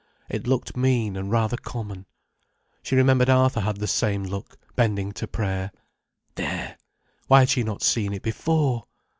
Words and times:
It 0.31 0.47
looked 0.47 0.75
mean 0.75 1.15
and 1.15 1.29
rather 1.29 1.57
common. 1.57 2.07
She 2.81 2.95
remembered 2.95 3.29
Arthur 3.29 3.59
had 3.59 3.77
the 3.77 3.85
same 3.85 4.23
look, 4.23 4.57
bending 4.75 5.11
to 5.11 5.27
prayer. 5.27 5.71
There!—why 6.33 7.41
had 7.41 7.49
she 7.49 7.61
not 7.61 7.83
seen 7.83 8.11
it 8.11 8.23
before! 8.23 8.85